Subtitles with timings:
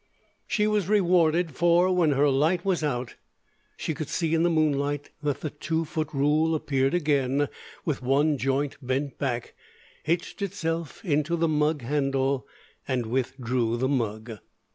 [0.47, 3.17] She was rewarded, for when her light was out,
[3.77, 7.47] she could see in the moonlight that the two foot rule appeared again
[7.85, 9.53] with one joint bent back,
[10.01, 12.47] hitched itself into the mug handle,
[12.87, 14.39] and withdrew the mug.